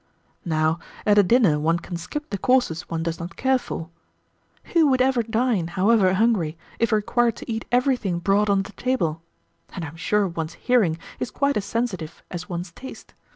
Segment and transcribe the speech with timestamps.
[0.45, 3.91] Now, at a dinner one can skip the courses one does not care for.
[4.73, 9.21] Who would ever dine, however hungry, if required to eat everything brought on the table?
[9.75, 13.13] and I am sure one's hearing is quite as sensitive as one's taste.